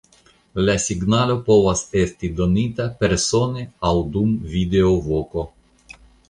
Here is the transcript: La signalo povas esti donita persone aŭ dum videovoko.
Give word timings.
La 0.67 0.73
signalo 0.85 1.35
povas 1.49 1.83
esti 2.01 2.29
donita 2.39 2.87
persone 3.03 3.67
aŭ 3.91 3.93
dum 4.17 4.33
videovoko. 4.55 5.47